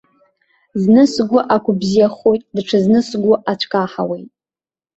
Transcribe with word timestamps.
Зны 0.81 1.03
сгәы 1.13 1.39
ақәыбзиахоит, 1.55 2.41
даҽазны 2.55 2.99
сгәы 3.07 3.33
ацәкаҳауеит. 3.51 4.29